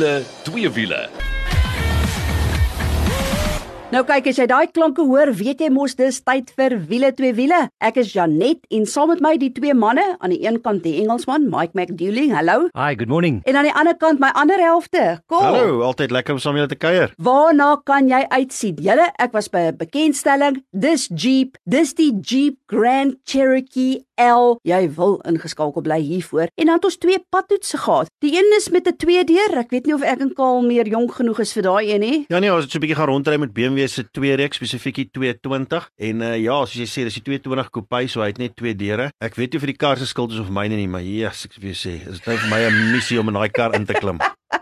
[0.00, 1.08] wiele, twee wiele.
[3.90, 7.34] Nou kyk as jy daai klanke hoor, weet jy mos dis tyd vir wiele twee
[7.34, 7.58] wiele.
[7.82, 10.94] Ek is Janet en saam met my die twee manne, aan die een kant die
[11.02, 12.30] Engelsman Mike McDouling.
[12.36, 12.68] Hallo.
[12.78, 13.40] Hi, good morning.
[13.50, 15.18] En aan die ander kant my ander helfte.
[15.26, 15.42] Kom.
[15.42, 17.10] Hallo, altyd lekker om saam julle te kuier.
[17.18, 18.78] Waarna kan jy uitsien?
[18.80, 20.62] Julle, ek was by 'n bekendstelling.
[20.70, 24.58] Dis Jeep, dis die Jeep Grand Cherokee L.
[24.68, 26.50] Jy wil ingeskakel bly hiervoor.
[26.54, 28.10] En dan het ons twee padtoetse gehad.
[28.24, 29.58] Die een is met 'n 2 deur.
[29.58, 32.24] Ek weet nie of ek en Kaal meer jonk genoeg is vir daai een nie.
[32.28, 34.94] Ja nee, ons het so 'n bietjie gaan rondry met BMW se 2 reeks, spesifiek
[34.94, 38.38] die 220 en uh, ja, soos jy sê, dis die 220 coupe, so hy het
[38.38, 39.10] net twee deure.
[39.18, 41.56] Ek weet nie of die kar se skuld is of myne nie, maar yes, ek
[41.60, 43.94] wil sê, dit is nou vir my 'n missie om in daai kar in te
[43.94, 44.18] klim.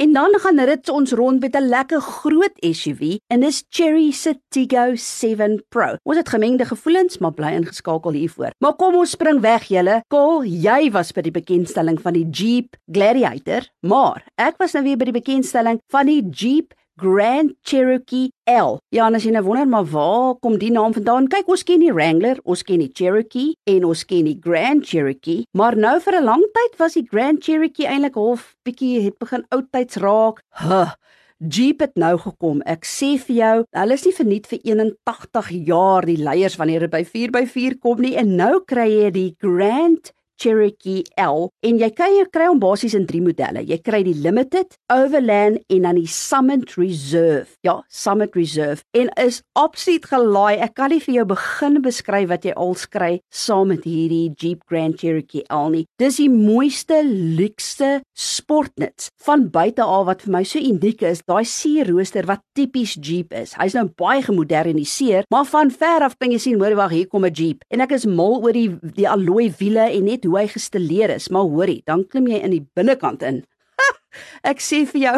[0.00, 4.40] En dan gaan rit ons rond met 'n lekker groot SUV en dis Chery se
[4.48, 5.96] Tiggo 7 Pro.
[6.02, 8.50] Ons het gemengde gevoelens, maar bly ingeskakel hiervoor.
[8.58, 10.02] Maar kom ons spring weg julle.
[10.08, 14.96] Kol, jy was by die bekendstelling van die Jeep Gladiator, maar ek was nou weer
[14.96, 18.76] by die bekendstelling van die Jeep Grand Cherokee L.
[18.92, 21.30] Ja, as jy nou wonder maar waar kom die naam vandaan?
[21.32, 25.46] Kyk, ons ken die Wrangler, ons ken die Cherokee en ons ken die Grand Cherokee,
[25.56, 29.46] maar nou vir 'n lang tyd was die Grand Cherokee eintlik half bietjie het begin
[29.48, 30.42] oudtyds raak.
[30.60, 30.92] Huh.
[31.40, 32.60] Jeep het nou gekom.
[32.66, 36.90] Ek sê vir jou, hulle is nie verniet vir 81 jaar die leiers wanneer dit
[36.90, 42.12] by 4x4 kom nie en nou kry jy die Grand Cherokee L en jy kan
[42.14, 43.62] jy kry hom basies in drie modelle.
[43.66, 47.52] Jy kry die Limited, Overland en dan die Summit Reserve.
[47.66, 50.60] Ja, Summit Reserve en is absoluut gelaai.
[50.64, 54.64] Ek kan nie vir jou begin beskryf wat jy al skry saam met hierdie Jeep
[54.70, 55.84] Grand Cherokee L nie.
[56.00, 61.22] Dis die mooiste, luukste sportnuts van buite al wat vir my so uniek is.
[61.28, 63.54] Daai C-rooster wat tipies Jeep is.
[63.60, 67.24] Hy's nou baie gemoderniseer, maar van ver af kan jy sien, hoor wag, hier kom
[67.24, 67.64] 'n Jeep.
[67.70, 71.28] En ek is mal oor die die alloy wiele en net hoe hy gestileer is,
[71.28, 73.42] maar hoorie, dan klim jy in die binnekant in.
[74.50, 75.16] Ek sê vir jou,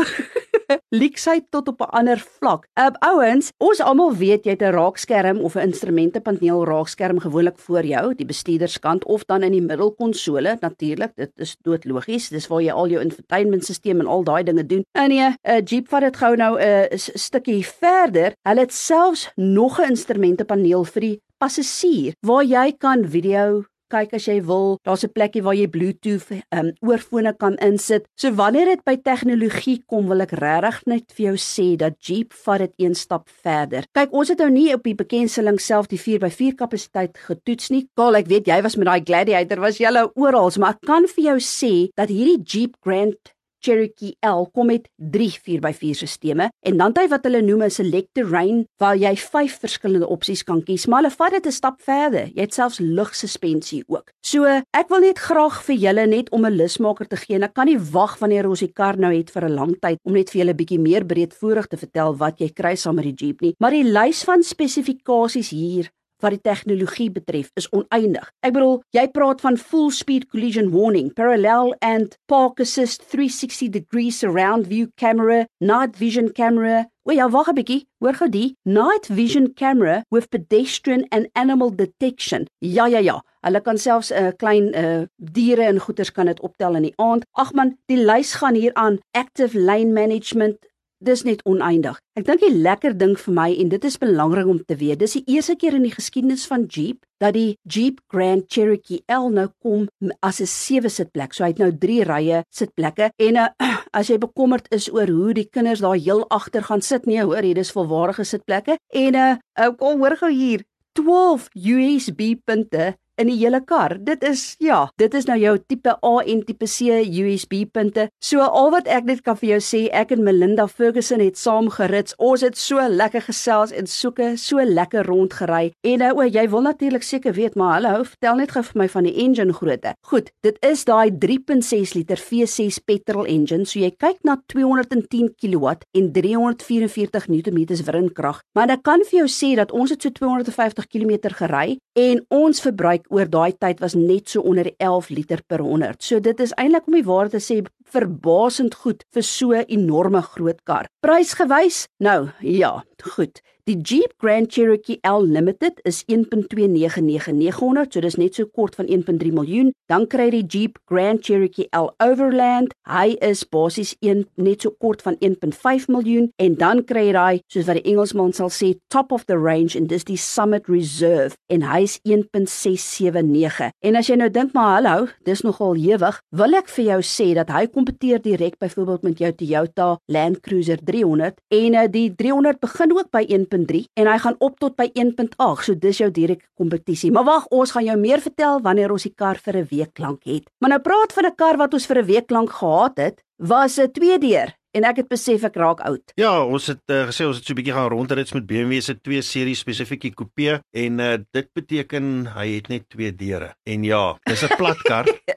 [1.02, 2.66] leksheid tot op 'n ander vlak.
[2.78, 7.84] Uh ouens, ons almal weet jy het 'n raakskerm of 'n instrumentepaneel raakskerm gewoonlik voor
[7.84, 12.28] jou, die bestuurderskant of dan in die middelkonsole, natuurlik, dit is doodlogies.
[12.28, 14.84] Dis waar jy al jou infotainmentstelsel en al daai dinge doen.
[14.92, 18.32] En nee, 'n uh, Jeep vat dit gou nou 'n uh, stukkie verder.
[18.42, 24.26] Hulle het selfs nog 'n instrumentepaneel vir die passasier waar jy kan video kyk as
[24.28, 24.78] jy wil.
[24.86, 28.06] Daar's 'n plekkie waar jy Bluetooth um oorfone kan insit.
[28.16, 32.32] So wanneer dit by tegnologie kom, wil ek regtig net vir jou sê dat Jeep
[32.32, 33.84] vat dit een stap verder.
[33.92, 37.88] Kyk, ons het nou nie op die bekendstelling self die 4x4 kapasiteit getoets nie.
[37.94, 41.06] Kaal, ek weet jy was met daai Gladiator, was jy al oral, maar ek kan
[41.06, 46.76] vir jou sê dat hierdie Jeep Grand Cherokee L kom met 3 4x4 sisteme en
[46.76, 50.62] dan het hy wat hulle noem 'n select terrain waar jy 5 verskillende opsies kan
[50.62, 52.26] kies, maar hulle vat dit 'n stap verder.
[52.34, 54.10] Jy het selfs lugsuspensie ook.
[54.20, 57.66] So, ek wil net graag vir julle net om 'n lusmaker te gee ek kan
[57.66, 60.40] nie wag wanneer ons die kar nou het vir 'n lang tyd om net vir
[60.40, 63.54] julle bietjie meer breedvoerig te vertel wat jy kry saam met die Jeep nie.
[63.60, 65.90] Maar die lys van spesifikasies hier
[66.22, 68.28] wat die tegnologie betref is oneindig.
[68.46, 74.10] Ek bedoel, jy praat van full speed collision warning, parallel and park assist 360 degree
[74.10, 76.86] surround view camera, night vision camera.
[77.02, 81.74] O ja, wag 'n bietjie, hoor gou die night vision camera with pedestrian and animal
[81.74, 82.46] detection.
[82.60, 86.40] Ja ja ja, hulle kan selfs 'n uh, klein uh, diere en goeters kan dit
[86.40, 87.24] optel in die aand.
[87.32, 90.56] Ag man, die lys gaan hier aan active lane management
[91.04, 91.98] dis net oneindig.
[92.18, 95.18] Ek dink die lekker ding vir my en dit is belangrik om te weet, dis
[95.18, 99.48] die eerste keer in die geskiedenis van Jeep dat die Jeep Grand Cherokee L nou
[99.62, 99.86] kom
[100.20, 101.34] as 'n sewe sitplek.
[101.34, 103.48] So hy het nou 3 rye sitplekke en uh,
[103.98, 107.42] as jy bekommerd is oor hoe die kinders daar heel agter gaan sit, nee, hoor,
[107.42, 109.36] hier dis volwaardige sitplekke en uh,
[109.78, 113.96] kom hoor gou hier 12 USB punte in die hele kar.
[114.02, 118.08] Dit is ja, dit is nou jou tipe A en tipe C USB punte.
[118.22, 121.70] So al wat ek net kan vir jou sê, ek en Melinda Ferguson het saam
[121.72, 122.16] gerits.
[122.18, 125.72] Ons het so lekker gesels en soeke so lekker rondgery.
[125.86, 128.88] En nou o, jy wil natuurlik seker weet, maar hallo, vertel net gou vir my
[128.92, 129.94] van die engine grootte.
[130.10, 133.66] Goed, dit is daai 3.6 liter V6 petrol engine.
[133.68, 138.42] So jy kyk na 210 kW en 344 Nm wrinkrag.
[138.56, 142.62] Maar ek kan vir jou sê dat ons het so 250 km gery en ons
[142.64, 146.02] verbruik oor daai tyd was net so onder 11 liter per 100.
[146.02, 147.60] So dit is eintlik om die waarheid te sê
[147.92, 150.86] verbasend goed vir so 'n enorme groot kar.
[151.00, 151.86] Prysgewys?
[151.98, 153.40] Nou, ja, goed.
[153.64, 159.30] Die Jeep Grand Cherokee L Limited is 1.299900, so dis net so kort van 1.3
[159.30, 159.68] miljoen.
[159.86, 162.74] Dan kry jy die Jeep Grand Cherokee L Overland.
[162.90, 167.38] Hy is basies 1 net so kort van 1.5 miljoen en dan kry jy daai
[167.54, 171.38] soos wat die Engelsman sal sê top of the range en dis die Summit Reserve
[171.46, 173.70] en hy's 1.679.
[173.86, 177.30] En as jy nou dink maar hallo, dis nogal ewig, wil ek vir jou sê
[177.38, 182.14] dat hy kom kompeteer direk byvoorbeeld met jou Toyota Land Cruiser 300 en uh, die
[182.14, 185.66] 300 begin ook by 1.3 en hy gaan op tot by 1.8.
[185.66, 187.10] So dis jou direkte kompetisie.
[187.10, 190.22] Maar wag, ons gaan jou meer vertel wanneer ons die kar vir 'n week lank
[190.24, 190.46] het.
[190.60, 193.78] Maar nou praat van 'n kar wat ons vir 'n week lank gehad het, was
[193.78, 196.14] 'n twee deur en ek het besef ek raak oud.
[196.20, 198.94] Ja, ons het uh, gesê ons het so 'n bietjie gaan rondrit met BMW se
[198.94, 203.54] twee series spesifiek die coupe en uh, dit beteken hy het net twee deure.
[203.64, 205.06] En ja, dis 'n plat kar.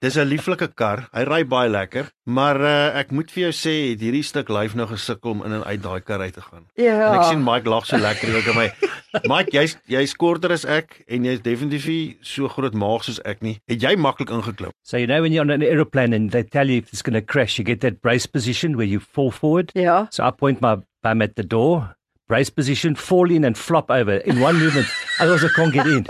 [0.00, 1.08] Dis 'n lieflike kar.
[1.12, 4.74] Hy ry baie lekker, maar uh, ek moet vir jou sê, het hierdie stuk lyf
[4.74, 6.66] nou gesukkel om in en uit daai kar uit te gaan.
[6.76, 6.96] Ja.
[7.08, 8.68] En ek sien Mike lag so lekker ook aan my.
[9.32, 13.42] Mike, jy's jy's korter as ek en jy's definitief nie so groot maag soos ek
[13.42, 13.58] nie.
[13.68, 14.74] Het jy maklik ingeklim?
[14.82, 17.18] So you know when you're on an aeroplane and they tell you if it's going
[17.18, 19.72] to crash, you get that brace position where you fall forward.
[19.74, 20.06] Ja.
[20.10, 21.96] So I point my bum at the door,
[22.28, 24.86] brace position, fall in and flop over in one movement.
[25.20, 26.06] Otherwise I can't get in.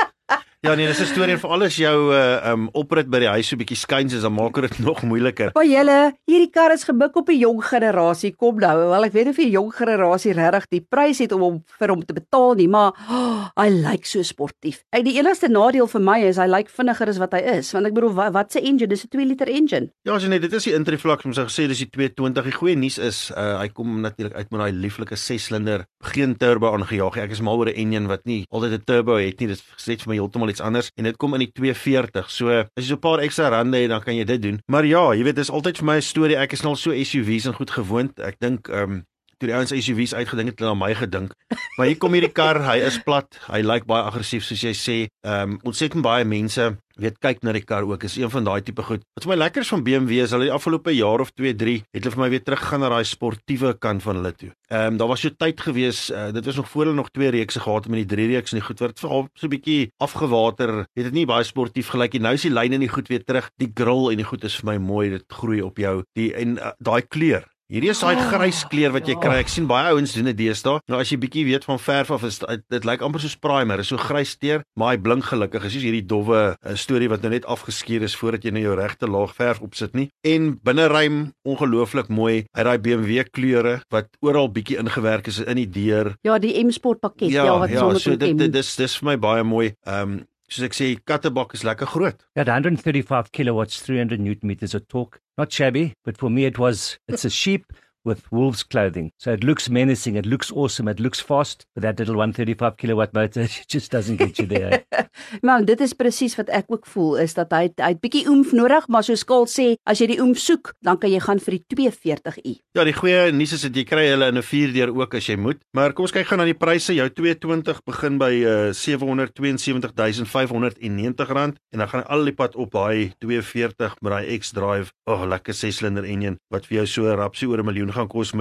[0.61, 3.57] Ja nee, dis 'n storie vir alles jou uh um oprit by die huis so
[3.57, 5.53] bietjie skuins is dan maak dit nog moeiliker.
[5.55, 8.33] Maar julle, hierdie kar is gebuk op die jong generasie.
[8.35, 11.61] Kom nou, wel ek weet of die jong generasie regtig die prys het om hom
[11.79, 14.83] vir hom te betaal nie, maar oh, hy lyk so sportief.
[14.91, 17.87] Ek die enigste nadeel vir my is hy lyk vinniger as wat hy is, want
[17.87, 18.91] ek bedoel wat, wat se engine?
[18.91, 19.93] Dis 'n 2 liter engine.
[20.03, 22.43] Ja, so net dit is die intri vlak soos ek gesê dis die 220.
[22.51, 26.75] Die goeie nuus is uh hy kom natuurlik uit met daai lieflike 6-silinder, geen turbo
[26.75, 27.23] aangejaag nie.
[27.23, 29.55] Ek is mal oor 'n engine wat nie altyd 'n turbo het nie.
[29.55, 32.31] Dit sê vir my heeltemal iets anders en dit kom in die 240.
[32.31, 34.61] So as jy so 'n paar ekstra rande het, dan kan jy dit doen.
[34.67, 36.37] Maar ja, jy weet, dis altyd vir my 'n storie.
[36.37, 38.19] Ek is nou al so SUV's en goed gewoond.
[38.21, 39.07] Ek dink ehm um,
[39.39, 41.35] toe die ouens SUV's uitgedink het, het hulle aan my gedink.
[41.79, 43.39] Maar hier kom hierdie kar, hy is plat.
[43.47, 44.99] Hy lyk baie aggressief soos jy sê.
[45.27, 48.61] Ehm um, ontsettend baie mense weet kyk na die kar ook is een van daai
[48.67, 49.05] tipe goed.
[49.15, 51.77] Wat vir my lekker is van BMW is hulle die afgelope jaar of 2, 3
[51.95, 54.51] het hulle vir my weer teruggegaan na daai sportiewe kant van hulle toe.
[54.73, 57.31] Ehm um, daar was so tyd gewees, uh, dit was nog voor hulle nog twee
[57.35, 60.87] reekse gehad met die drie reeks en die goed vir so 'n bietjie afgewater.
[60.95, 62.23] Het dit nie baie sportief gelyk nie.
[62.23, 63.51] Nou is die lyne in die goed weer terug.
[63.59, 65.11] Die grill en die goed is vir my mooi.
[65.11, 66.03] Dit groei op jou.
[66.15, 69.43] Die en uh, daai kleur Hierdie is daai grys kleur wat jy kry.
[69.43, 70.81] Ek sien baie ouens doen dit deesdae.
[70.89, 73.83] Nou as jy bietjie weet van verf af is dit, dit lyk amper soos primer.
[73.83, 75.67] Is so grys steur, maar hy blink gelukkig.
[75.69, 79.11] Is hierdie dowwe uh, storie wat nou net afgeskeer is voordat jy nou jou regte
[79.13, 80.07] laag verf opsit nie.
[80.25, 82.47] En binneruim ongelooflik mooi.
[82.57, 86.15] Hy daai BMW kleure wat oral bietjie ingewerk is in die deur.
[86.25, 88.97] Ja, die M Sport pakket, ja, ja wat ja, sonder so dit, dit dis dis
[89.03, 89.75] vir my baie mooi.
[89.85, 90.19] Ehm um,
[90.49, 92.25] soos ek sê, kattebak is lekker groot.
[92.37, 95.21] At 135 kilowatts, 300 newton meters of torque.
[95.37, 97.73] Not shabby, but for me it was, it's a sheep
[98.05, 99.11] with wolves clothing.
[99.19, 103.15] So it looks menacing, it looks awesome, it looks fast, but that little 135 kilowatt
[103.15, 104.85] motor just doesn't get you there.
[105.43, 108.53] Maar dit is presies wat ek ook voel is dat hy hy het bietjie oomf
[108.57, 111.53] nodig, maar soos Kol sê, as jy die oomf soek, dan kan jy gaan vir
[111.59, 112.55] die 240i.
[112.79, 115.37] Ja, die goeie nuus is dat jy kry hulle in 'n 4deur ook as jy
[115.37, 115.59] moet.
[115.77, 116.95] Maar kom ons kyk gou na die pryse.
[116.95, 122.71] Jou 220 begin by uh, 772590 rand en dan gaan hy al die pad op
[122.73, 124.91] daai 240 met daai X-Drive.
[125.05, 128.33] O, oh, lekker 6-silinder engine wat vir jou so rapsie oor 'n miljoen gaan kos,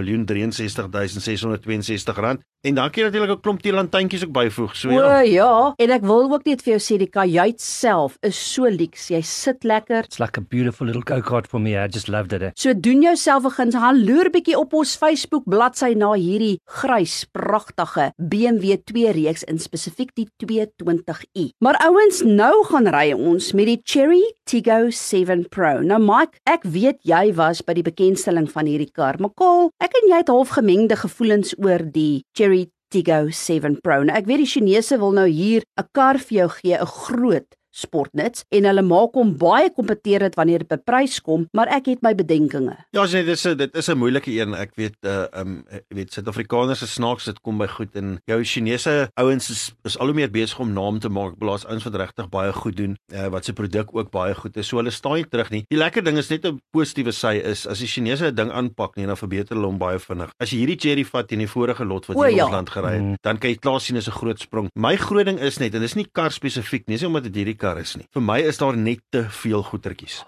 [0.87, 2.41] 1,63662 rand.
[2.65, 4.75] En dan kan jy natuurlik 'n klomp teelantuintjies ook byvoeg.
[4.75, 5.19] So O ja.
[5.21, 9.07] ja, en ek wil ook net vir jou sê die kajuit self is so lyks.
[9.09, 10.03] Jy sit lekker.
[10.03, 11.77] It's like a beautiful little go-kart for me.
[11.77, 12.41] I just loved it.
[12.41, 12.51] eh.
[12.55, 17.25] So doen jouself 'n guns, gaan loer bietjie op ons Facebook bladsy na hierdie grys
[17.31, 21.51] pragtige BMW 2 reeks in spesifiek die 220i.
[21.59, 25.81] Maar ouens, nou gaan ry ons met die Chery Tiggo 7 Pro.
[25.81, 29.15] Nou Mike, ek weet jy was by die bekendstelling van hierdie kar.
[29.19, 33.99] Maar Kol, ek en jy het half gemengde gevoelens oor die Chery Tiggo 7 Pro.
[34.01, 37.56] Nou ek weet die Chinese wil nou hier 'n kar vir jou gee, 'n groot
[37.77, 42.01] sportnuts en hulle maak hom baie kompeterend wanneer dit by prys kom, maar ek het
[42.05, 42.75] my bedenkinge.
[42.95, 44.53] Ja, sien dit is 'n dit is 'n moeilike een.
[44.55, 48.43] Ek weet uh um ek weet Suid-Afrikaners is snaaks dit kom by goed en jou
[48.43, 51.37] Chinese ouens is is al hoe meer besig om naam te maak.
[51.37, 54.67] Blaas ouens wat regtig baie goed doen, uh, wat se produk ook baie goed is.
[54.67, 55.63] So hulle staan nie terug nie.
[55.69, 58.95] Die lekker ding is net 'n positiewe sy is as die Chinese 'n ding aanpak
[58.95, 60.29] nie, dan verbeter hulle hom baie vinnig.
[60.39, 62.43] As jy hierdie cherry vat in die vorige lot wat in ja.
[62.45, 63.15] ons land gery het, Mm.
[63.21, 64.69] dan kan jy klaar sien is 'n groot sprong.
[64.75, 67.35] My groot ding is net en dis nie kar spesifiek nie, dis nie omdat dit
[67.35, 68.07] hierdie kar is nie.
[68.15, 70.21] Vir my is daar net te veel goetertjies.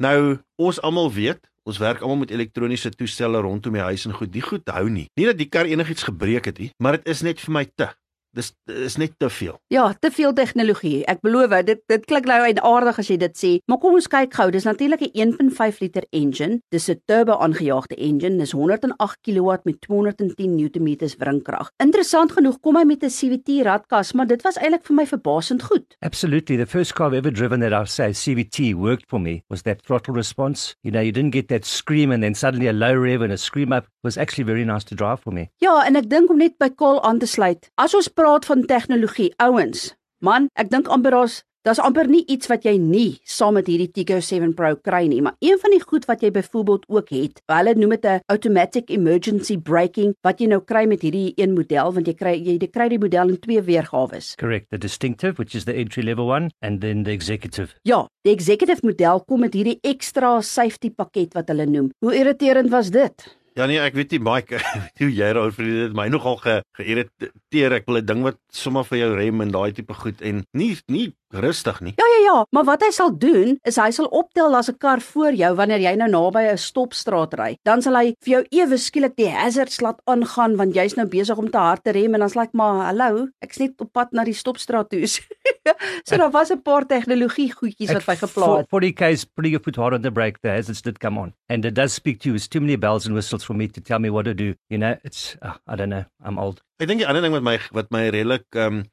[0.00, 4.32] Nou, ons almal weet, ons werk almal met elektroniese toestelle rondom die huis en goed.
[4.32, 5.10] Die goed hou nie.
[5.20, 7.90] Nie dat die kar enigiets gebreek het nie, maar dit is net vir my te.
[8.32, 9.58] Dis is net te veel.
[9.74, 11.04] Ja, te veel tegnologie.
[11.10, 14.34] Ek beloof, dit dit klink nou aardig as jy dit sê, maar kom ons kyk
[14.38, 14.50] gou.
[14.50, 16.60] Dis natuurlik 'n 1.5 liter engine.
[16.70, 18.38] Dis 'n turbo aangejaagde engine.
[18.38, 21.70] Dis 108 kW met 210 Nm wringkrag.
[21.78, 25.62] Interessant genoeg kom hy met 'n CVT radkas, maar dit was eintlik vir my verbasend
[25.62, 25.96] goed.
[26.00, 26.56] Absolutely.
[26.56, 29.82] The first car I've ever driven that I'll say CVT worked for me was that
[29.82, 30.76] throttle response.
[30.82, 33.36] You know, you didn't get that scream and then suddenly a low rev and a
[33.36, 33.84] scream up.
[33.84, 35.50] It was actually very nice to drive for me.
[35.58, 37.70] Ja, en ek dink om net by Kol aan te sluit.
[37.74, 42.48] As ons praat van tegnologie, ouens, man, ek dink amper daar's Daar's amper nie iets
[42.48, 45.80] wat jy nie saam met hierdie Tigo 7 Pro kry nie, maar een van die
[45.82, 50.46] goed wat jy byvoorbeeld ook het, hulle noem dit 'n automatic emergency braking wat jy
[50.48, 53.60] nou kry met hierdie een model want jy kry jy kry die model in twee
[53.60, 54.20] weergawe.
[54.40, 57.76] Correct, the distinctive which is the entry level one and then the executive.
[57.84, 61.90] Ja, die executive model kom met hierdie ekstra safety pakket wat hulle noem.
[62.00, 63.36] Hoe irriterend was dit?
[63.60, 64.56] Ja nee, ek weet nie Mike,
[65.02, 67.74] hoe jy daaroor vir dit my nogal ge, geïrriteer.
[67.76, 70.70] Ek wil 'n ding wat sommer vir jou rem en daai tipe goed en nie
[70.88, 71.92] nie rustig nie.
[71.96, 75.00] Ja ja ja, maar wat hy sal doen is hy sal optel as 'n kar
[75.00, 77.56] voor jou wanneer jy nou naby 'n stopstraat ry.
[77.64, 81.38] Dan sal hy vir jou ewe skielik die hazards laat aangaan want jy's nou besig
[81.38, 84.24] om te hard te rem en dan's like maar hallo, ek's net op pad na
[84.24, 85.06] die stopstraat toe.
[86.06, 88.68] so daar was 'n paar tegnologie goedjies wat hy geplaas het.
[88.68, 91.34] For the case putting your foot hard on the brake the hazards did come on.
[91.48, 92.36] And it does speak to you.
[92.36, 94.54] It's too many bells and whistles for me to tell me what to do.
[94.68, 96.04] You know, it's uh, I don't know.
[96.24, 96.62] I'm old.
[96.80, 98.84] Ek dink die ander ding wat my wat my redelik um,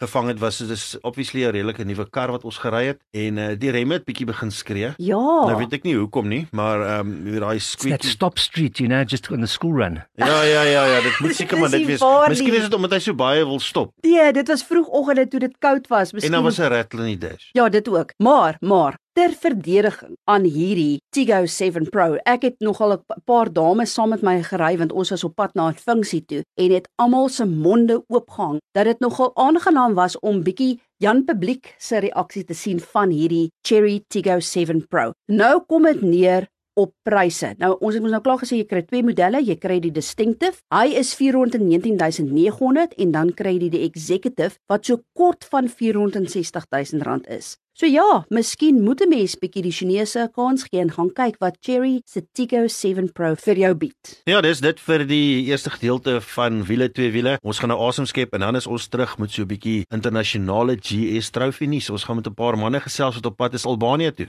[0.00, 3.36] gevang het was dit is obviously 'n redelike nuwe kar wat ons gery het en
[3.36, 4.92] uh, die remme het bietjie begin skree.
[4.96, 5.20] Ja.
[5.46, 8.00] Nou weet ek nie hoekom nie, maar ehm um, daai squeak.
[8.00, 10.00] That stop street, you know, just on the school run.
[10.14, 12.00] Ja ja ja ja, dit moet seker maar dit wees.
[12.28, 13.92] Miskien is dit omdat hy so baie wil stop.
[14.00, 16.12] Nee, dit was vroegoggende toe dit koud was.
[16.12, 17.48] Miskien En dan was 'n rattle in die dash.
[17.52, 18.12] Ja, dit ook.
[18.16, 22.16] Maar, maar ter verdediging aan hierdie Tigo 7 Pro.
[22.24, 25.52] Ek het nogal 'n paar dames saam met my gery want ons was op pad
[25.54, 30.18] na 'n funksie toe en het almal se monde oopgehang dat dit nogal aangenaam was
[30.20, 35.12] om bietjie Jan publiek se reaksie te sien van hierdie Cherry Tigo 7 Pro.
[35.26, 36.48] Nou kom dit neer
[36.80, 37.54] op pryse.
[37.60, 40.60] Nou ons het mos nou klaar gesê jy kry twee modelle, jy kry die Distinctive.
[40.72, 47.28] Hy is 419900 en dan kry jy die Executive wat so kort van 460000 rand
[47.28, 47.56] is.
[47.80, 51.56] So ja, miskien moet 'n mens bietjie die Chinese kans gee en gaan kyk wat
[51.60, 54.20] Cherry se Tigo 7 Pro vir jou bied.
[54.26, 57.38] Ja, dis dit vir die eerste gedeelte van wiele twee wiele.
[57.42, 60.76] Ons gaan nou asem skep en dan is ons terug met so 'n bietjie internasionale
[60.76, 61.90] GS trofee nuus.
[61.90, 64.28] Ons gaan met 'n paar manne gesels wat op pad is Albanië toe.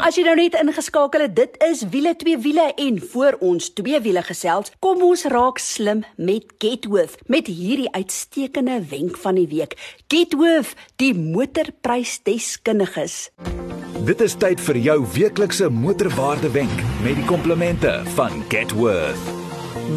[0.01, 3.99] As jy nou net ingeskakel het, dit is wiele twee wiele en voor ons twee
[4.01, 9.77] wiele gesels, kom ons raak slim met Getworth met hierdie uitstekende wenk van die week.
[10.09, 13.29] Getworth, die motorprysdeskundiges.
[14.07, 16.73] Dit is tyd vir jou weeklikse motorwaarde wenk
[17.05, 19.21] met die komplimente van Getworth.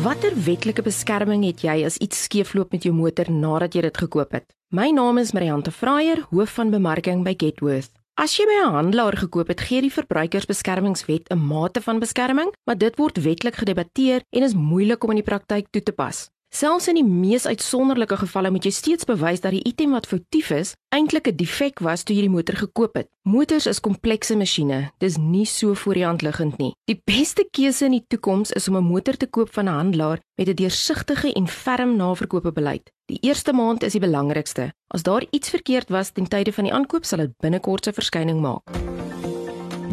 [0.04, 4.36] Watter wetlike beskerming het jy as iets skeefloop met jou motor nadat jy dit gekoop
[4.36, 4.44] het?
[4.68, 7.88] My naam is Mariante Fraier, hoof van bemarking by Getworth.
[8.14, 12.78] As jy by 'n handelaar gekoop het, gee die Verbruikersbeskermingswet 'n mate van beskerming, maar
[12.78, 16.30] dit word wetlik gedebatteer en is moeilik om in die praktyk toe te pas.
[16.54, 20.52] Selfs in die mees uitsonderlike gevalle moet jy steeds bewys dat die item wat foutief
[20.54, 23.08] is, eintlik 'n defek was toe jy die motor gekoop het.
[23.24, 26.72] Motors is komplekse masjiene, dis nie so voor die hand liggend nie.
[26.86, 30.20] Die beste keuse in die toekoms is om 'n motor te koop van 'n handelaar
[30.38, 32.92] met 'n deursigtige en ferm naverkoopbeleid.
[33.06, 34.72] Die eerste maand is die belangrikste.
[34.94, 38.40] As daar iets verkeerd was ten tye van die aankoop, sal dit binnekort 'n verskyning
[38.40, 38.62] maak.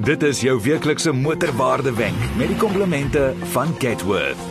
[0.03, 4.50] Dit is jou weeklikse motorwaarde wenk met die komplimente van Getworth.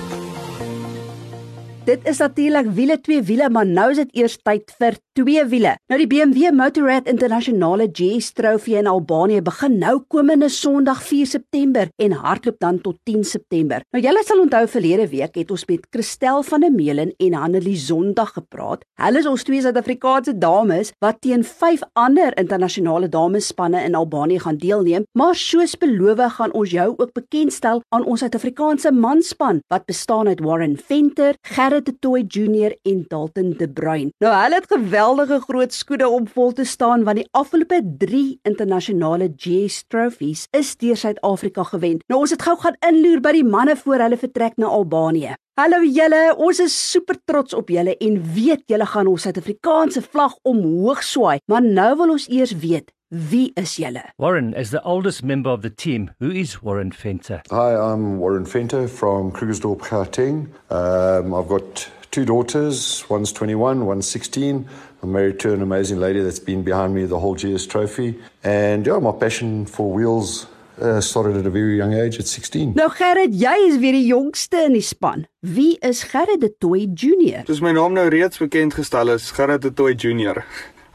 [1.85, 5.73] Dit is natuurlik wiele twee wiele, maar nou is dit eers tyd vir twee wiele.
[5.89, 11.89] Nou die BMW Motorrad Internasionale GS Trofee in Albanië begin nou komende Sondag 4 September
[11.97, 13.81] en hardloop dan tot 10 September.
[13.97, 17.79] Nou julle sal onthou verlede week het ons met Christel van der Meulen en Hanelie
[17.81, 18.85] Sondag gepraat.
[19.01, 24.61] Hulle is ons twee Suid-Afrikaanse dames wat teen vyf ander internasionale damesspanne in Albanië gaan
[24.61, 30.29] deelneem, maar soos beloof gaan ons jou ook bekendstel aan ons Suid-Afrikaanse manspan wat bestaan
[30.29, 34.09] uit Warren Venter, Gerrit Gerrit de Tooy Junior en Dalton de Bruin.
[34.19, 39.29] Nou hulle het geweldige groot skoede om vol te staan want die afgelope 3 internasionale
[39.37, 42.01] GS Trophies is deur Suid-Afrika gewen.
[42.11, 45.37] Nou ons het gou gaan inloer by die manne voor hulle vertrek na Albanië.
[45.61, 50.35] Hallo julle, ons is super trots op julle en weet julle gaan ons Suid-Afrikaanse vlag
[50.43, 54.05] omhoog swaai, maar nou wil ons eers weet Wie is julle?
[54.19, 57.43] Warren, as the oldest member of the team, who is Warren Fenter?
[57.51, 60.47] Hi, I'm Warren Fenter from Krugersdorp, Gauteng.
[60.71, 64.65] Um, I've got two daughters, one's 21, one's 16.
[65.03, 68.17] I'm married to an amazing lady that's been behind me the whole GS trophy.
[68.45, 70.47] And yeah, my passion for wheels
[70.81, 72.75] uh, started at a very young age, at 16.
[72.77, 75.27] Nou Gerrit, jy is weer die jongste in die span.
[75.41, 77.43] Wie is Gerrit de Toey Junior?
[77.51, 80.45] Soos my naam nou reeds bekend gestel is, Gerrit de Toey Junior.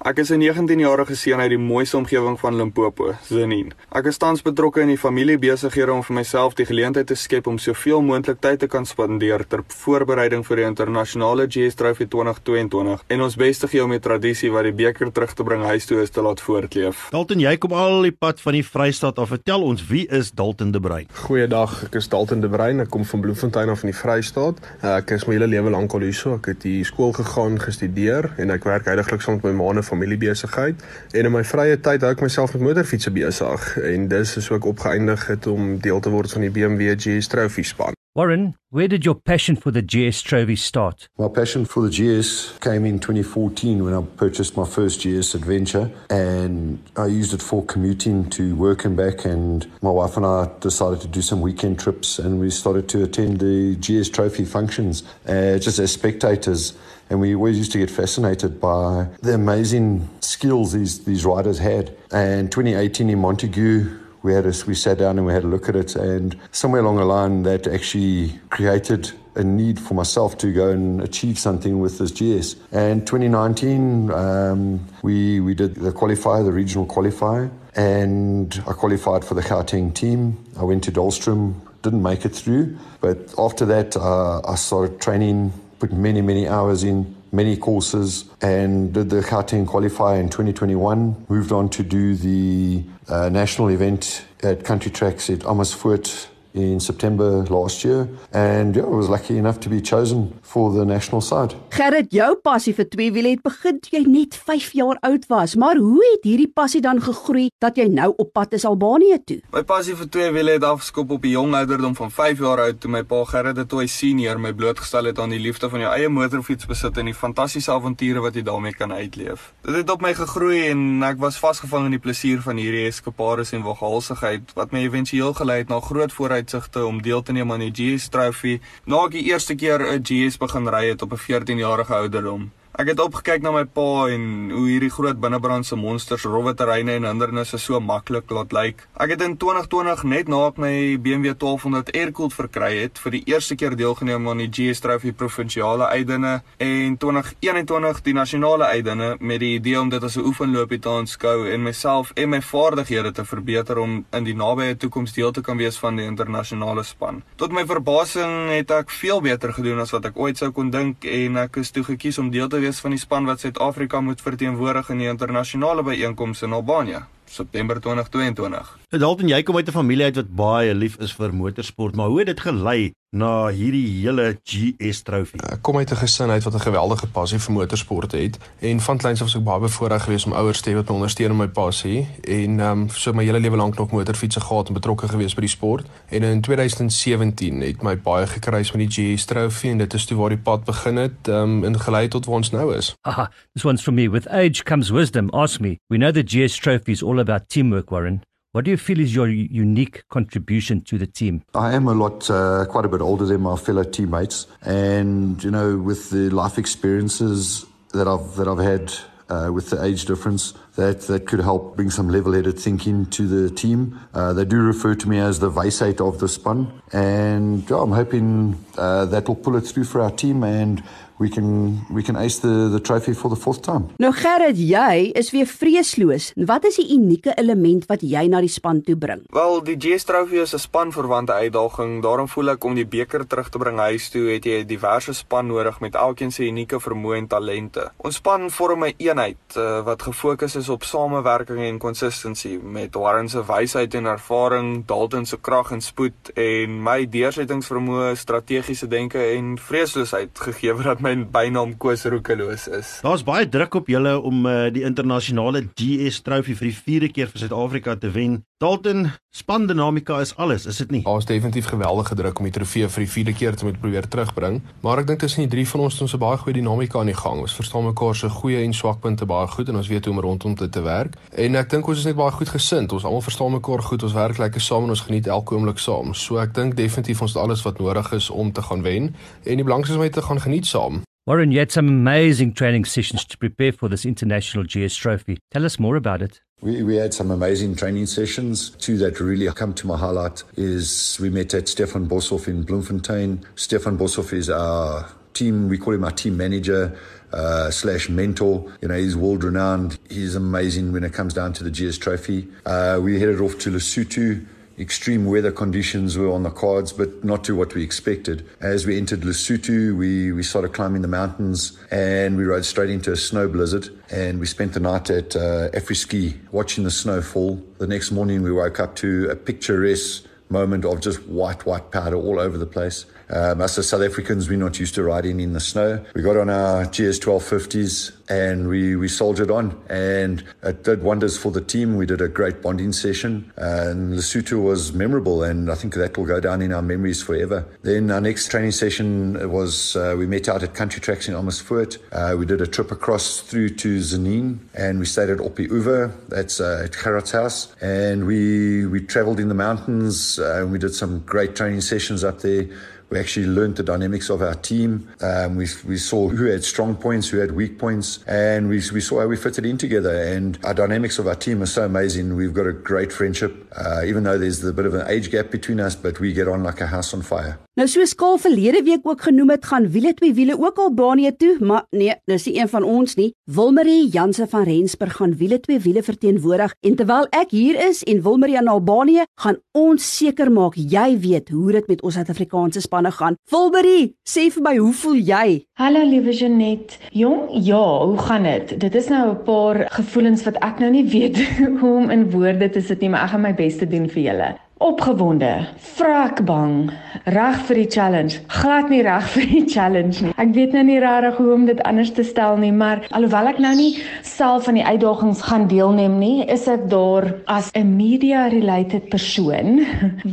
[0.05, 3.73] Ek is 'n 19-jarige seun uit die mooiste omgewing van Limpopo, Zenin.
[3.89, 7.57] Ek is tans betrokke in die familiebesighede om vir myself die geleentheid te skep om
[7.57, 13.21] soveel moontlik tyd te kan spandeer ter voorbereiding vir die internasionale GS Trophy 2022 en
[13.21, 16.01] ons bes te gee om die tradisie wat die beker terug te bring huis toe
[16.01, 17.07] is te laat voortleef.
[17.09, 19.29] Dalton, jy kom al die pad van die Vrystaat af.
[19.29, 21.07] Vertel ons, wie is Dalton de Bruin?
[21.13, 22.79] Goeiedag, ek is Dalton de Bruin.
[22.79, 24.61] Ek kom van Bloemfontein af in die Vrystaat.
[24.83, 26.35] Ek is my hele lewe lank al hier so.
[26.35, 30.83] Ek het hier skool gegaan, gestudeer en ek werk heidaglik saam met my ma familiebesigheid.
[31.11, 34.71] En in my vrye tyd hou ek myself met motorfietsse besig en dis is ek
[34.75, 37.95] opgeëindig het om deel te word van die BMW GS Trophy span.
[38.15, 41.09] Warren, where did your passion for the GS Trophy start?
[41.19, 45.91] My passion for the GS came in 2014 when I purchased my first GS Adventure
[46.09, 50.49] and I used it for commuting to work and back and my wife and I
[50.61, 55.03] decided to do some weekend trips and we started to attend the GS Trophy functions
[55.27, 56.71] uh, just as spectators
[57.09, 61.95] and we always used to get fascinated by the amazing skills these, these riders had.
[62.11, 65.69] And 2018 in Montague, we had a, we sat down and we had a look
[65.69, 70.51] at it and somewhere along the line that actually created a need for myself to
[70.51, 72.55] go and achieve something with this GS.
[72.71, 79.33] And 2019, um, we we did the qualifier, the regional qualifier, and I qualified for
[79.35, 80.37] the Gauteng team.
[80.57, 85.53] I went to Dahlstrom, didn't make it through, but after that, uh, I started training,
[85.79, 87.15] put many many hours in.
[87.31, 91.25] Many courses and did the Gauteng qualifier in 2021.
[91.27, 97.43] Moved on to do the uh, national event at Country Tracks at Amersfoort in September
[97.49, 98.07] last year.
[98.31, 101.55] And yeah, I was lucky enough to be chosen for the national side.
[101.75, 105.79] Gerrit, jou passie vir tweewiele het begin toe jy net 5 jaar oud was, maar
[105.81, 109.39] hoe het hierdie passie dan gegroei dat jy nou op pad is Albanië toe?
[109.53, 112.91] My passie vir tweewiele het afgeskop op die jong ouderdom van 5 jaar oud toe
[112.91, 116.09] my pa Gerrit de Toey senior my blootgestel het aan die liefde van jou eie
[116.09, 119.51] motorfiets besit en die fantastiese avonture wat jy daarmee kan uitleef.
[119.67, 123.51] Dit het op my gegroei en ek was vasgevang in die plesier van hierdie eskapades
[123.55, 126.13] en waghalsigheid wat my éventueel gelei het na groot
[126.45, 130.03] vooruitsigte om deel te neem aan die GS Trophy na ek die eerste keer 'n
[130.03, 132.51] GS begin ry het op 'n 14-jarige ouderdom.
[132.75, 137.05] Ek het opgekyk na my pa en hoe hierdie groot binnebrandse monsters rowwe terreine en
[137.07, 138.81] hindernisse so maklik laat lyk.
[138.99, 143.21] Ek het in 2020 net na ek my BMW 1200 air-cooled verkry het, vir die
[143.31, 146.33] eerste keer deelgeneem aan die GS Trophy provinsiale uitdinge
[146.65, 151.47] en 2021 die nasionale uitdinge met die idee om dit as 'n oefenloopie te aanskou
[151.47, 155.55] en myself en my vaardighede te verbeter om in die nabye toekoms deel te kan
[155.57, 157.23] wees van die internasionale span.
[157.37, 161.05] Tot my verbasing het ek veel beter gedoen as wat ek ooit sou kon dink
[161.05, 164.23] en ek is toe gekies om deel te wees van die span wat Suid-Afrika moet
[164.25, 168.77] verteenwoordig in die internasionale byeenkomste in Albanië, September 2022.
[168.89, 172.07] Nou Dalton, jy kom uit 'n familie uit wat baie lief is vir motorsport, maar
[172.07, 175.39] hoe het dit gelei na hierdie hele GS trofee?
[175.51, 178.97] Ek kom uit 'n gesin uit wat 'n geweldige passie vir motorsport het en van
[178.97, 181.37] kleins af was ek baie bevoorreg geweest om ouers te hê wat my ondersteun in
[181.37, 185.07] my passie en ehm um, so my hele lewe lank nog motorfietsse gehad en betrokke
[185.07, 185.85] geweest by die sport.
[186.09, 190.17] En in 2017 het my baie gekruis met die GS trofee en dit is toe
[190.17, 192.95] waar die pad begin het ehm um, en gelei tot waar ons nou is.
[193.01, 194.09] Aha, this one's from me.
[194.09, 195.29] With age comes wisdom.
[195.29, 195.77] Ask me.
[195.87, 198.23] We know the GS Trophy is all about teamwork, Warren.
[198.51, 201.43] What do you feel is your unique contribution to the team?
[201.53, 205.51] I am a lot, uh, quite a bit older than my fellow teammates, and you
[205.51, 208.93] know, with the life experiences that I've that I've had
[209.29, 213.49] uh, with the age difference, that that could help bring some level-headed thinking to the
[213.53, 213.99] team.
[214.13, 218.57] Uh, they do refer to me as the Weisheit of the spun, and I'm hoping
[218.77, 220.83] uh, that will pull it through for our team and.
[221.17, 223.87] We can we can ace the the trophy for the fourth time.
[223.97, 226.31] Nou Gerrit, jy is weer vreesloos.
[226.35, 229.23] Wat is die unieke element wat jy na die span toe bring?
[229.35, 232.01] Wel, die GS Trophy is 'n spanverwante uitdaging.
[232.03, 235.13] Daarom voel ek om die beker terug te bring huis toe, het jy 'n diverse
[235.13, 237.91] span nodig met elkeen se unieke vermoë en talente.
[237.97, 243.29] Ons span vorm 'n eenheid uh, wat gefokus is op samewerking en consistency met Warren
[243.29, 249.57] se wysheid en ervaring, Dalton se krag en spoed en my deursettingsvermoë, strategiese denke en
[249.57, 252.99] vreesloosheid gegee dat my bynaam Koos Roekeloos is.
[253.05, 257.29] Daar's baie druk op julle om uh, die internasionale GS trofee vir die vierde keer
[257.29, 258.39] vir Suid-Afrika te wen.
[258.57, 261.01] Dalton, span dinamika is alles, is dit nie?
[261.03, 264.61] Daar's definitief geweldige druk om die trofee vir die vierde keer te moet probeer terugbring,
[264.79, 267.11] maar ek dink tussen die drie van ons het ons 'n baie goeie dinamika aan
[267.11, 267.41] die gang.
[267.41, 270.55] Ons verstaan mekaar se goeie en swakpunte baie goed en ons weet hoe om rondom
[270.55, 271.17] dit te werk.
[271.35, 272.93] En ek dink ons is net baie goed gesind.
[272.93, 274.03] Ons almal verstaan mekaar goed.
[274.03, 276.13] Ons werk lekker saam en ons geniet elke oomblik saam.
[276.13, 279.55] So ek dink definitief ons het alles wat nodig is om te gaan wen en
[279.55, 281.01] die belangrikste is om net te gaan geniet saam.
[281.25, 285.37] Warren, you had some amazing training sessions to prepare for this international GS Trophy.
[285.51, 286.44] Tell us more about it.
[286.65, 288.71] We, we had some amazing training sessions.
[288.71, 293.45] Two that really come to my highlight is we met at Stefan Boshoff in Bloemfontein.
[293.55, 296.97] Stefan Boshoff is our team, we call him our team manager.
[297.33, 298.71] Uh, slash mentor.
[298.81, 299.99] You know, he's world renowned.
[300.07, 302.47] He's amazing when it comes down to the GS Trophy.
[302.65, 304.45] Uh, we headed off to Lesotho.
[304.77, 308.45] Extreme weather conditions were on the cards, but not to what we expected.
[308.59, 313.13] As we entered Lesotho, we, we started climbing the mountains and we rode straight into
[313.13, 313.87] a snow blizzard.
[314.11, 317.63] And we spent the night at uh, Afriski watching the snow fall.
[317.77, 322.17] The next morning, we woke up to a picturesque moment of just white, white powder
[322.17, 323.05] all over the place.
[323.29, 326.03] Um, us as South Africans, we're not used to riding in the snow.
[326.13, 331.37] We got on our GS 1250s and we, we soldiered on, and it did wonders
[331.37, 331.95] for the team.
[331.95, 336.25] We did a great bonding session, and Lesotho was memorable, and I think that will
[336.25, 337.65] go down in our memories forever.
[337.83, 341.97] Then our next training session was uh, we met out at Country Tracks in Amersfoort.
[342.11, 346.11] Uh, we did a trip across through to Zanin, and we stayed at Opi Uwe,
[346.29, 350.79] that's uh, at Gerard's house, and we we travelled in the mountains, uh, and we
[350.79, 352.65] did some great training sessions up there.
[353.09, 355.09] We actually learned the dynamics of our team.
[355.21, 359.01] Um, we, we saw who had strong points, who had weak points, and we, we
[359.01, 360.15] saw how we fitted in together.
[360.15, 362.35] And our dynamics of our team are so amazing.
[362.35, 365.51] We've got a great friendship, uh, even though there's a bit of an age gap
[365.51, 367.59] between us, but we get on like a house on fire.
[367.75, 371.57] Nou soos Kaal verlede week ook genoem het, gaan wiele twee wiele ook Albanië toe,
[371.59, 373.33] maar nee, dis nie een van ons nie.
[373.51, 378.21] Wilmarie Janse van Rensburg gaan wiele twee wiele verteenwoordig en terwyl ek hier is en
[378.23, 383.11] Wilmarie in Albanië, gaan ons seker maak jy weet hoe dit met ons Suid-Afrikaanse spanne
[383.11, 383.35] gaan.
[383.51, 385.45] Wilmarie, sê vir my, hoe voel jy?
[385.75, 386.95] Hallo liewe Janet.
[387.11, 388.77] Jong, ja, hoe gaan dit?
[388.79, 391.43] Dit is nou 'n paar gevoelens wat ek nou nie weet
[391.81, 394.23] hoe om in woorde te sit nie, maar ek gaan my bes te doen vir
[394.31, 396.89] julle opgewonde, vrek bang,
[397.31, 398.39] reg vir die challenge.
[398.51, 400.33] Glad nie reg vir die challenge nie.
[400.41, 403.61] Ek weet nou nie regtig hoe om dit anders te stel nie, maar alhoewel ek
[403.63, 403.93] nou nie
[404.27, 409.85] self van die uitdagings gaan deelneem nie, is ek daar as 'n media related persoon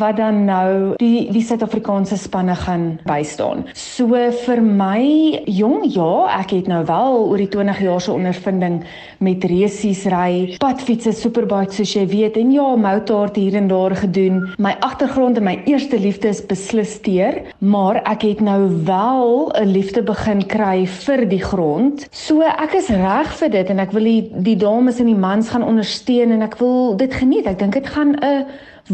[0.03, 3.65] wat dan nou die die Suid-Afrikaanse spanne gaan bystaan.
[3.75, 4.11] So
[4.45, 8.83] vir my jong ja, ek het nou wel oor die 20 jaar se ondervinding
[9.19, 14.32] met resies ry, padfietsse, superbike soos jy weet en ja, motorhard hier en daar gedoen
[14.33, 14.55] doen.
[14.59, 19.67] My agtergrond en my eerste liefde is beslis teer, maar ek het nou wel 'n
[19.67, 22.07] liefde begin kry vir die grond.
[22.11, 25.49] So ek is reg vir dit en ek wil die, die dames en die mans
[25.49, 27.47] gaan ondersteun en ek wil dit geniet.
[27.47, 28.47] Ek dink dit gaan 'n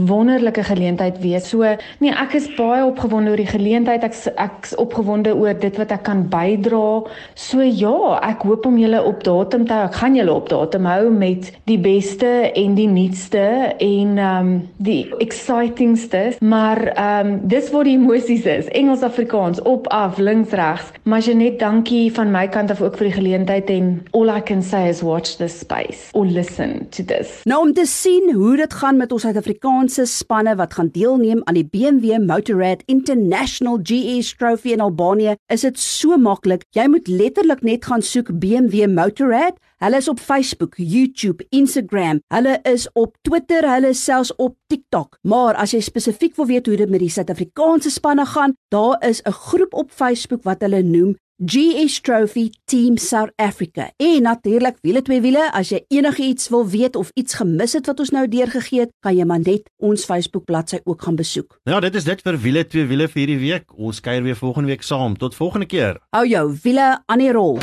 [0.07, 1.49] wonderlike geleentheid wees.
[1.49, 1.67] So
[1.99, 4.05] nee, ek is baie opgewonde oor die geleentheid.
[4.07, 7.03] Ek ek's opgewonde oor dit wat ek kan bydra.
[7.39, 9.87] So ja, ek hoop om julle op datum te hou.
[9.89, 14.55] Ek gaan julle op datum hou met die beste en die nuutste en ehm um,
[14.85, 16.39] die excitingste.
[16.41, 18.71] Maar ehm um, dis waar die emosies is.
[18.77, 20.93] Engels Afrikaans op af links regs.
[21.03, 24.63] Maar Janet, dankie van my kant af ook vir die geleentheid en all I can
[24.63, 27.41] say is watch this space or listen to this.
[27.45, 31.41] Nou om te sien hoe dit gaan met ons Suid-Afrikaanse Afrikaanse spanne wat gaan deelneem
[31.49, 36.67] aan die BMW Motorrad International GS Trophy in Albanië, is dit so maklik.
[36.77, 39.57] Jy moet letterlik net gaan soek BMW Motorrad.
[39.81, 42.21] Hulle is op Facebook, YouTube, Instagram.
[42.35, 45.17] Hulle is op Twitter, hulle is selfs op TikTok.
[45.23, 49.23] Maar as jy spesifiek wil weet hoe dit met die Suid-Afrikaanse spanne gaan, daar is
[49.25, 53.93] 'n groep op Facebook wat hulle noem GS Trophy Team South Africa.
[53.97, 58.03] En natuurlik wiele twee wiele, as jy enigiets wil weet of iets gemis het wat
[58.03, 61.61] ons nou deurgegee het, kan jy maar net ons Facebook bladsy ook gaan besoek.
[61.71, 63.71] Ja, dit is dit vir wiele twee wiele vir hierdie week.
[63.79, 65.15] Ons kuier weer volgende week saam.
[65.15, 66.03] Tot volgende keer.
[66.11, 67.63] Hou jou wiele aan die rol.